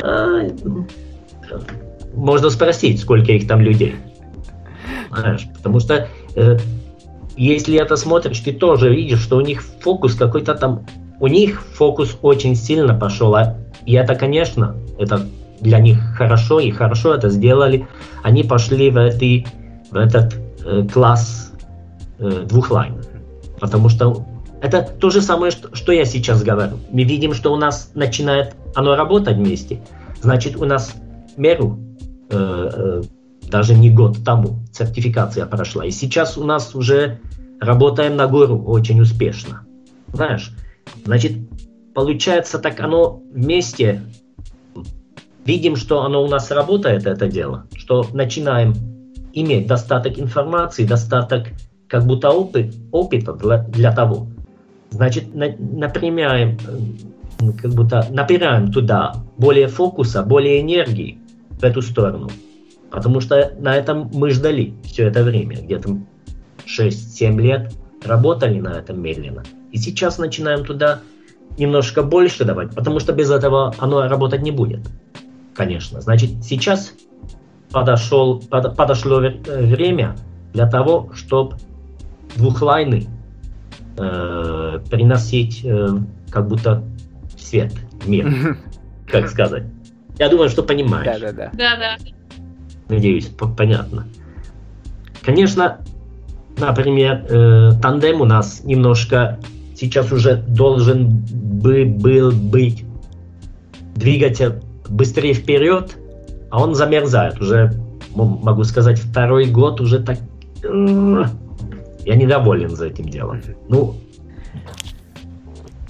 [0.02, 0.42] А,
[2.14, 3.96] можно спросить, сколько их там людей.
[5.10, 6.58] Знаешь, потому что э,
[7.36, 10.86] если это смотришь, ты тоже видишь, что у них фокус какой-то там,
[11.20, 15.26] у них фокус очень сильно пошел, а, и это, конечно, это
[15.60, 17.86] для них хорошо, и хорошо это сделали.
[18.22, 19.46] Они пошли в, эти,
[19.90, 21.52] в этот э, класс
[22.18, 23.02] э, двух лайн,
[23.60, 24.26] потому что
[24.60, 26.78] это то же самое, что, что я сейчас говорю.
[26.90, 29.80] Мы видим, что у нас начинает оно работать вместе.
[30.22, 30.94] Значит, у нас
[31.36, 31.78] меру
[32.28, 33.02] Э, э,
[33.48, 35.84] даже не год тому сертификация прошла.
[35.84, 37.20] И сейчас у нас уже
[37.60, 39.64] работаем на гору очень успешно.
[40.12, 40.50] Знаешь,
[41.04, 41.32] значит,
[41.94, 44.02] получается так оно вместе,
[45.44, 48.74] видим, что оно у нас работает, это дело, что начинаем
[49.32, 51.46] иметь достаток информации, достаток
[51.88, 54.26] как будто опыт, опыта для, для того.
[54.90, 56.58] Значит, на, напрямляем,
[57.40, 61.18] э, как будто напираем туда более фокуса, более энергии,
[61.58, 62.28] в эту сторону.
[62.90, 65.98] Потому что на этом мы ждали все это время, где-то
[66.66, 67.72] 6-7 лет
[68.04, 69.42] работали на этом медленно.
[69.72, 71.00] И сейчас начинаем туда
[71.58, 74.80] немножко больше давать, потому что без этого оно работать не будет.
[75.54, 76.00] Конечно.
[76.00, 76.92] Значит, сейчас
[77.70, 80.16] подошел, под, подошло время
[80.52, 81.56] для того, чтобы
[82.34, 83.06] двухлайны
[83.96, 85.88] э, приносить э,
[86.30, 86.84] как будто
[87.38, 88.58] свет в мир,
[89.06, 89.64] как сказать.
[90.18, 91.20] Я думаю, что понимаешь.
[91.20, 91.50] Да, да, да.
[91.52, 91.96] Да, да.
[92.88, 94.06] Надеюсь, понятно.
[95.22, 95.78] Конечно,
[96.58, 99.38] например, э, тандем у нас немножко
[99.74, 102.84] сейчас уже должен бы, был быть
[103.94, 105.96] двигатель быстрее вперед,
[106.50, 107.40] а он замерзает.
[107.40, 107.74] Уже,
[108.14, 110.18] могу сказать, второй год уже так...
[112.06, 113.42] Я недоволен за этим делом.
[113.68, 113.96] Ну,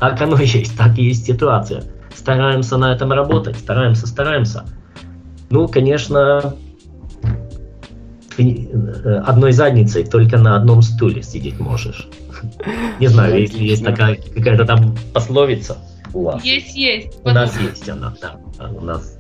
[0.01, 1.85] так оно есть, так и есть ситуация
[2.27, 4.65] стараемся на этом работать, стараемся, стараемся.
[5.49, 6.57] Ну, конечно,
[8.37, 12.09] э, одной задницей только на одном стуле сидеть можешь.
[13.01, 15.77] Не знаю, если есть такая какая-то там пословица
[16.13, 16.45] у вас.
[16.45, 17.19] Есть, есть.
[17.25, 18.39] У нас есть она, да.
[18.69, 19.17] У нас,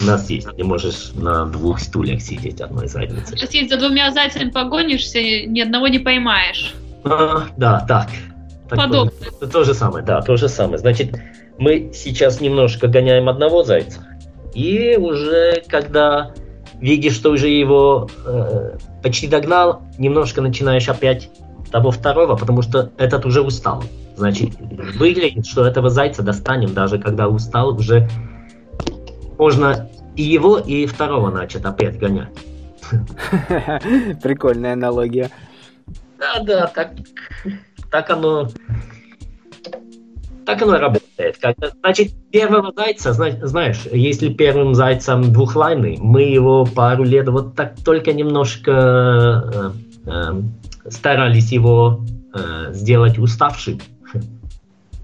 [0.00, 0.48] у нас есть.
[0.56, 3.38] Ты можешь на двух стульях сидеть одной задницей.
[3.38, 6.74] Если за двумя зайцами погонишься, ни одного не поймаешь.
[7.04, 8.08] А, да, так.
[8.68, 9.10] Подобно.
[9.40, 10.78] То, то же самое, да, то же самое.
[10.78, 11.20] Значит,
[11.58, 14.06] мы сейчас немножко гоняем одного зайца,
[14.54, 16.32] и уже когда
[16.80, 21.30] видишь, что уже его э, почти догнал, немножко начинаешь опять
[21.72, 23.82] того второго, потому что этот уже устал.
[24.16, 28.08] Значит, выглядит, что этого зайца достанем, даже когда устал, уже
[29.38, 32.28] можно и его, и второго начать опять гонять.
[34.22, 35.30] Прикольная аналогия.
[36.18, 36.92] Да, да, так,
[37.90, 38.48] так оно
[40.44, 41.38] так оно работает.
[41.80, 48.12] Значит, первого зайца, знаешь, если первым зайцем двухлайный, мы его пару лет вот так только
[48.12, 49.72] немножко
[50.06, 50.42] э, э,
[50.88, 52.04] старались его
[52.34, 53.80] э, сделать уставшим.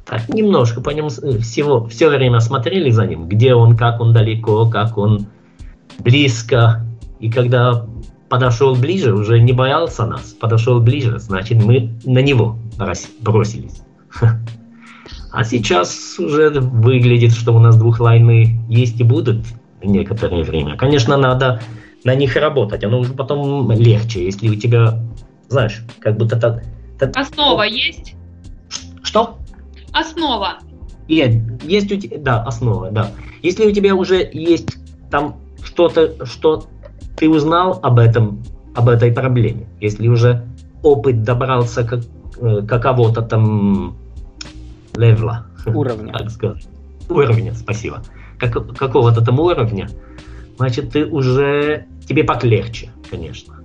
[0.05, 4.13] Так, немножко по нему э, всего, все время смотрели за ним, где он, как он
[4.13, 5.27] далеко, как он
[5.99, 6.87] близко.
[7.21, 7.87] И когда
[8.29, 12.59] подошел ближе, уже не боялся нас, подошел ближе, значит, мы на него
[13.21, 13.83] бросились.
[15.31, 19.45] А сейчас уже выглядит, что у нас двухлайны есть и будут
[19.83, 20.77] некоторое время.
[20.77, 21.61] Конечно, надо
[22.05, 24.99] на них работать, оно уже потом легче, если у тебя,
[25.49, 26.63] знаешь, как будто так...
[26.99, 27.17] так...
[27.17, 28.15] Основа есть?
[29.03, 29.39] Что?
[29.93, 30.59] Основа.
[31.09, 33.11] Есть, есть у тебя, да, основа, да.
[33.43, 34.77] Если у тебя уже есть
[35.11, 36.67] там что-то, что
[37.17, 38.43] ты узнал об этом,
[38.75, 40.45] об этой проблеме, если уже
[40.83, 42.01] опыт добрался к,
[42.41, 43.97] э, какого-то там
[44.95, 45.47] левла.
[45.67, 46.13] Уровня.
[46.13, 46.67] Так сказать.
[47.09, 48.03] Уровня, спасибо.
[48.39, 49.89] Как, какого-то там уровня,
[50.59, 51.87] значит, ты уже...
[52.07, 53.58] Тебе полегче, конечно.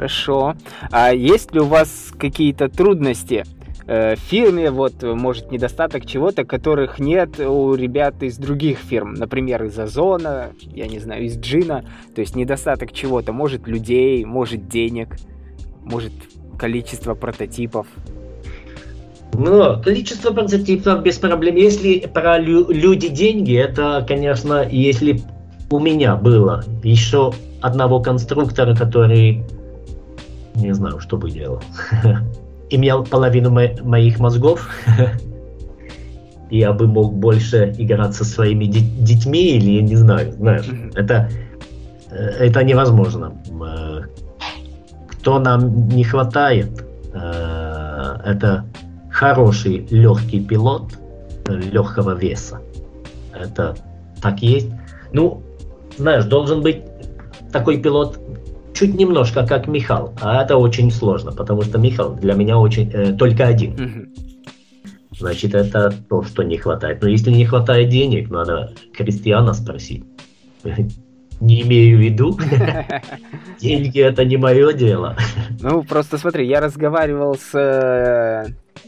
[0.00, 0.54] Хорошо.
[0.90, 3.44] А есть ли у вас какие-то трудности
[3.86, 9.62] э, в фирме, вот, может, недостаток чего-то, которых нет у ребят из других фирм, например,
[9.64, 11.84] из Озона, я не знаю, из Джина,
[12.14, 15.18] то есть недостаток чего-то, может, людей, может, денег,
[15.84, 16.12] может,
[16.58, 17.86] количество прототипов.
[19.34, 21.56] Ну, количество прототипов без проблем.
[21.56, 25.20] Если про лю- люди деньги, это, конечно, если
[25.70, 29.44] у меня было еще одного конструктора, который
[30.60, 31.62] не знаю, что бы делал.
[32.70, 34.68] Имел половину мо- моих мозгов.
[36.50, 41.30] Я бы мог больше играть со своими детьми или я не знаю, знаешь, это
[42.10, 43.32] э, это невозможно.
[43.64, 44.00] Э,
[45.06, 46.84] кто нам не хватает,
[47.14, 48.64] э, это
[49.12, 50.92] хороший легкий пилот
[51.46, 52.60] легкого веса.
[53.32, 53.76] Это
[54.20, 54.70] так есть.
[55.12, 55.42] Ну,
[55.98, 56.82] знаешь, должен быть
[57.52, 58.18] такой пилот
[58.80, 63.12] чуть немножко как Михал, а это очень сложно, потому что Михал для меня очень э,
[63.12, 64.10] только один.
[65.18, 67.02] Значит, это то, что не хватает.
[67.02, 70.04] Но если не хватает денег, надо Кристиана спросить.
[71.40, 72.38] Не имею в виду.
[73.60, 75.16] Деньги это не мое дело.
[75.62, 78.44] Ну, просто смотри, я разговаривал с э,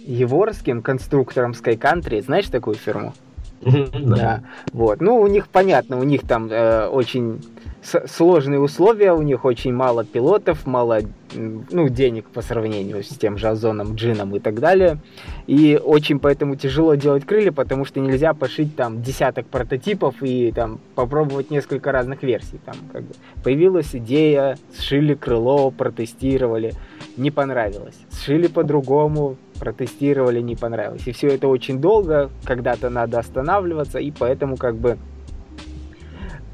[0.07, 2.21] Еворским, конструктором Sky Country.
[2.21, 3.15] Знаешь такую фирму?
[3.63, 4.43] Да.
[4.73, 5.01] Вот.
[5.01, 7.41] Ну, у них понятно, у них там э, очень
[7.83, 11.01] сложные условия, у них очень мало пилотов, мало
[11.35, 14.99] ну, денег по сравнению с тем же Озоном, Джином и так далее.
[15.47, 20.79] И очень поэтому тяжело делать крылья, потому что нельзя пошить там десяток прототипов и там
[20.95, 22.61] попробовать несколько разных версий.
[22.65, 26.75] Там как бы появилась идея, сшили крыло, протестировали,
[27.17, 27.99] не понравилось.
[28.13, 31.03] Сшили по-другому, протестировали, не понравилось.
[31.07, 34.99] И все это очень долго, когда-то надо останавливаться, и поэтому как бы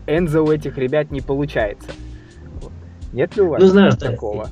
[0.06, 1.88] Энзо у этих ребят не получается.
[3.14, 4.46] Нет ли у вас ну, знаешь, такого?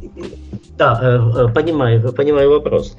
[0.79, 2.97] Да, э, э, понимаю, понимаю вопрос.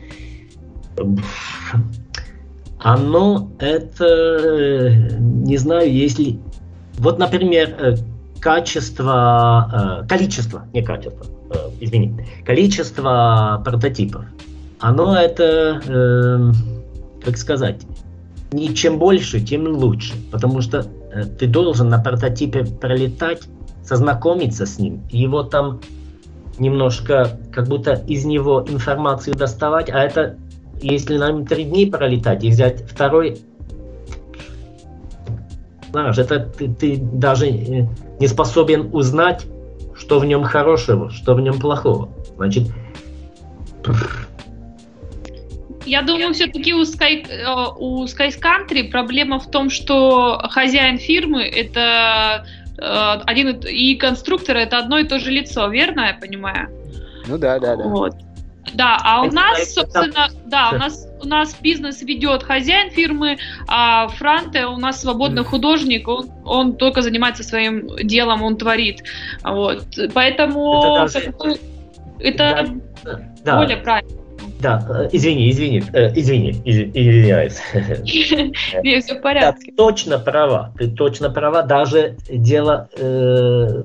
[2.77, 6.39] Оно это, э, не знаю, если...
[6.99, 7.97] Вот, например,
[8.39, 11.25] качество, количество, не качество,
[11.79, 12.13] извини,
[12.45, 14.25] количество прототипов,
[14.79, 16.53] оно это,
[17.23, 17.81] как сказать,
[18.51, 20.85] не чем больше, тем лучше, потому что
[21.17, 23.43] Э, ты должен на прототипе пролетать,
[23.83, 25.79] сознакомиться с ним, его там
[26.59, 30.35] немножко, как будто из него информацию доставать, а это,
[30.81, 33.39] если нам три дни пролетать и взять второй,
[35.91, 37.87] знаешь, это ты, ты даже э,
[38.19, 39.45] не способен узнать,
[39.95, 42.09] что в нем хорошего, что в нем плохого.
[42.35, 42.67] Значит,
[45.87, 51.43] я думаю, все-таки у, Sky, э, у Sky Country проблема в том, что хозяин фирмы
[51.43, 52.45] это
[52.77, 56.69] э, один и конструктор это одно и то же лицо, верно я понимаю?
[57.27, 57.83] Ну да, да, да.
[57.83, 58.13] Вот.
[58.73, 64.07] Да, а у нас, собственно, да, у нас у нас бизнес ведет хозяин фирмы, а
[64.09, 69.03] Франте у нас свободный художник, он, он только занимается своим делом, он творит.
[69.43, 69.85] Вот.
[70.13, 71.57] Поэтому это, даже...
[72.19, 72.67] это
[73.43, 73.83] да, более да.
[73.83, 74.16] правильно.
[74.59, 77.59] Да, э, извини, извини, э, извини, извиняюсь.
[78.83, 79.71] Нет, все в порядке.
[79.77, 83.83] точно права, ты точно права, даже дело э,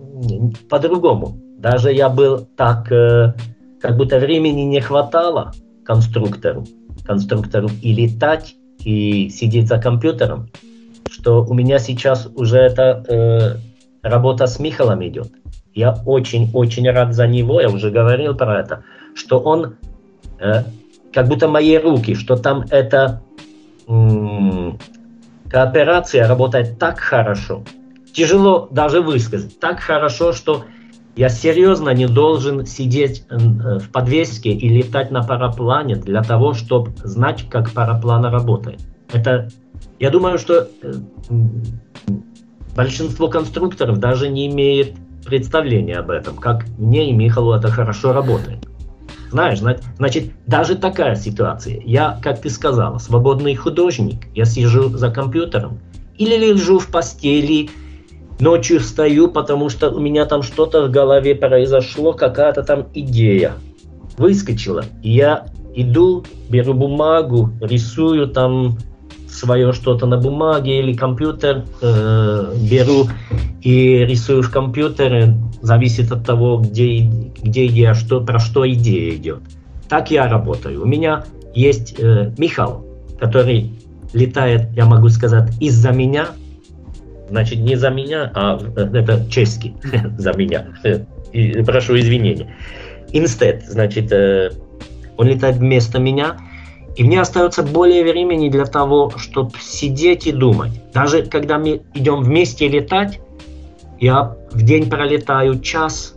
[0.70, 1.36] по-другому.
[1.58, 5.52] Даже я был так, как будто времени не хватало
[5.84, 6.64] конструктору,
[7.04, 10.48] конструктору и летать, и сидеть за компьютером,
[11.08, 13.60] что у меня сейчас уже эта
[14.02, 15.30] работа с Михалом идет.
[15.72, 18.82] Я очень-очень рад за него, я уже говорил про это,
[19.14, 19.76] что он
[21.12, 23.22] как будто мои руки, что там эта
[25.50, 27.62] кооперация работает так хорошо.
[28.12, 29.58] Тяжело даже высказать.
[29.60, 30.64] Так хорошо, что
[31.14, 33.36] Я серьезно не должен сидеть э,
[33.78, 38.80] в подвеске и летать на параплане для того, чтобы знать, как параплан работает.
[39.12, 39.48] Это,
[40.00, 40.92] я думаю, что э,
[42.74, 44.94] большинство конструкторов даже не имеет
[45.26, 48.66] представления об этом, как мне и Михалу это хорошо работает.
[49.30, 49.60] Знаешь,
[49.96, 51.80] значит, даже такая ситуация.
[51.84, 54.26] Я, как ты сказала, свободный художник.
[54.34, 55.80] Я сижу за компьютером
[56.18, 57.70] или лежу в постели,
[58.38, 63.54] ночью встаю, потому что у меня там что-то в голове произошло, какая-то там идея
[64.18, 64.84] выскочила.
[65.02, 68.78] И я иду, беру бумагу, рисую там
[69.32, 73.08] свое что-то на бумаге или компьютер э, беру
[73.62, 77.00] и рисую в компьютере, зависит от того, где,
[77.42, 79.40] где идея, что, про что идея идет.
[79.88, 80.82] Так я работаю.
[80.82, 81.24] У меня
[81.54, 82.84] есть э, Михал,
[83.18, 83.72] который
[84.12, 86.28] летает, я могу сказать, из-за меня,
[87.30, 89.74] значит, не за меня, а э, это чешский,
[90.18, 90.66] за меня.
[91.64, 92.54] Прошу извинения.
[93.12, 94.50] Instead, значит, э,
[95.16, 96.36] он летает вместо меня,
[96.96, 100.72] и мне остается более времени для того, чтобы сидеть и думать.
[100.92, 103.20] Даже когда мы идем вместе летать,
[103.98, 106.14] я в день пролетаю час,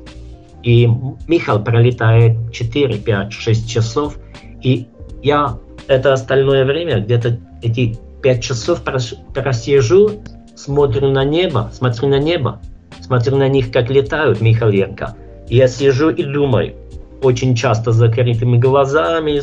[0.63, 0.89] и
[1.27, 4.17] Михаил пролетает 4, 5, 6 часов,
[4.61, 4.87] и
[5.21, 10.23] я это остальное время, где-то эти 5 часов просижу,
[10.55, 12.59] смотрю на небо, смотрю на небо,
[12.99, 15.15] смотрю на них, как летают Михаленко.
[15.47, 16.75] И я сижу и думаю,
[17.21, 19.41] очень часто с закрытыми глазами,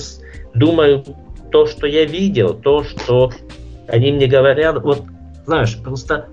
[0.55, 1.05] думаю
[1.51, 3.31] то, что я видел, то, что
[3.89, 4.83] они мне говорят.
[4.83, 5.03] Вот,
[5.47, 6.29] знаешь, просто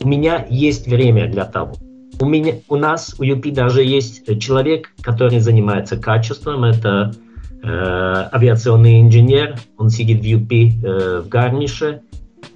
[0.00, 1.74] у меня есть время для того.
[2.20, 6.64] У, меня, у нас, у ЮПИ даже есть человек, который занимается качеством.
[6.64, 7.14] Это
[7.62, 9.56] э, авиационный инженер.
[9.78, 12.02] Он сидит в ЮПИ э, в Гарнише.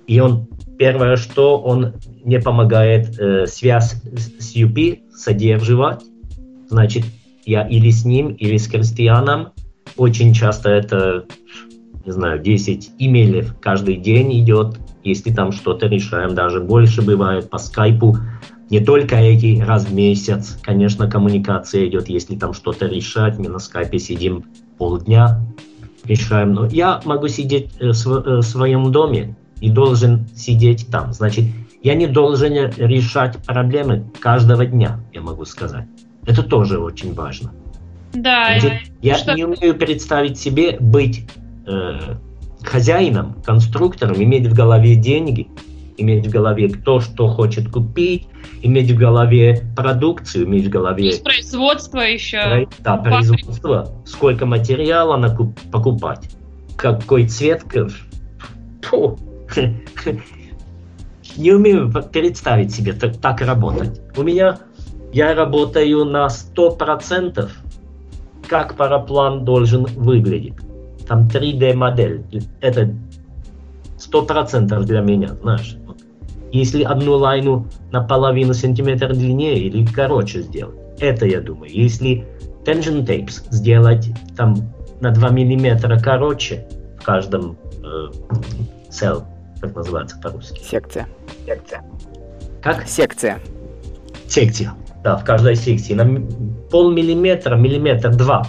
[0.06, 0.46] И он,
[0.78, 1.94] первое, что он
[2.24, 3.96] не помогает э, связь
[4.38, 6.02] с ЮПИ содержать.
[6.68, 7.04] Значит,
[7.44, 9.48] я или с ним, или с Кристианом.
[9.98, 11.26] Очень часто это
[12.08, 17.58] не знаю, 10 имейлов каждый день идет, если там что-то решаем, даже больше бывает по
[17.58, 18.16] скайпу.
[18.70, 23.58] Не только эти раз в месяц, конечно, коммуникация идет, если там что-то решать, мы на
[23.58, 24.44] скайпе сидим
[24.78, 25.42] полдня,
[26.04, 26.54] решаем.
[26.54, 31.12] Но я могу сидеть э, в э, своем доме и должен сидеть там.
[31.12, 31.44] Значит,
[31.82, 35.86] я не должен решать проблемы каждого дня, я могу сказать.
[36.24, 37.52] Это тоже очень важно.
[38.12, 38.58] Да.
[38.58, 39.34] Значит, я что...
[39.34, 41.26] не умею представить себе быть
[41.66, 42.16] э,
[42.62, 45.48] хозяином, конструктором, иметь в голове деньги,
[45.96, 48.26] иметь в голове кто что хочет купить,
[48.62, 51.10] иметь в голове продукцию, иметь в голове...
[51.10, 52.66] И производство еще.
[52.80, 53.92] Да, производство.
[54.04, 56.28] Сколько материала накуп, покупать.
[56.76, 57.64] Какой цвет...
[58.82, 59.18] Фу.
[61.36, 64.00] Не умею представить себе так, так работать.
[64.16, 64.58] У меня...
[65.10, 67.48] Я работаю на 100%,
[68.48, 70.54] как параплан должен выглядеть
[71.06, 72.24] там 3D-модель.
[72.60, 72.94] Это
[73.96, 75.76] сто процентов для меня, знаешь.
[76.50, 81.70] Если одну лайну на половину сантиметра длиннее или короче сделать, это я думаю.
[81.70, 82.24] Если
[82.64, 84.56] tension tapes сделать там
[85.00, 86.66] на 2 миллиметра короче
[86.98, 88.08] в каждом э,
[88.90, 89.24] cell,
[89.60, 90.60] как называется по-русски?
[90.62, 91.06] Секция.
[91.46, 91.84] Секция.
[92.62, 92.86] Как?
[92.86, 93.40] Секция.
[94.26, 94.74] Секция.
[95.08, 95.94] Да, в каждой секции.
[95.94, 96.04] На
[96.70, 98.46] пол миллиметра, миллиметр, два.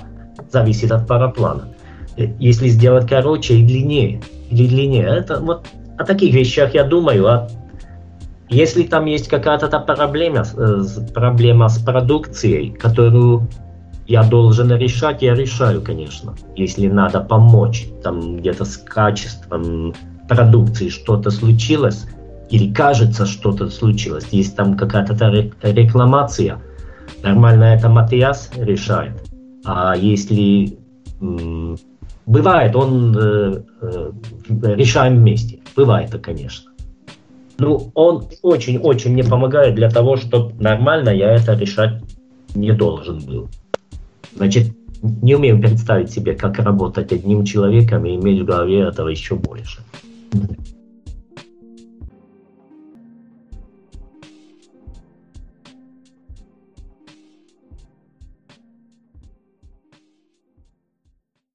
[0.51, 1.69] Зависит от параплана
[2.17, 5.05] если сделать короче и длиннее, или длиннее.
[5.05, 7.25] Это вот о таких вещах я думаю.
[7.27, 7.47] А
[8.49, 10.83] если там есть какая-то проблема, э,
[11.13, 13.47] проблема с продукцией, которую
[14.05, 16.35] я должен решать, я решаю, конечно.
[16.57, 19.93] Если надо помочь, там где-то с качеством
[20.27, 22.05] продукции что-то случилось,
[22.49, 25.13] или кажется, что-то случилось, есть там какая-то
[25.61, 26.61] рекламация,
[27.23, 29.13] нормально это Матиас решает.
[29.65, 30.77] А если
[32.29, 34.11] Бывает, он э, э,
[34.75, 35.61] решаем вместе.
[35.75, 36.71] Бывает конечно.
[37.57, 42.03] Ну, он очень-очень мне помогает для того, чтобы нормально я это решать
[42.53, 43.49] не должен был.
[44.35, 49.33] Значит, не умею представить себе, как работать одним человеком и иметь в голове этого еще
[49.33, 49.79] больше.